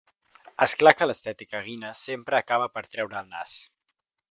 És 0.65 0.71
clar 0.83 0.93
que 1.01 1.07
l'estètica 1.09 1.61
Guinness 1.67 2.03
sempre 2.09 2.39
acaba 2.41 2.73
per 2.79 2.85
treure 2.89 3.21
el 3.23 3.31
nas. 3.37 3.55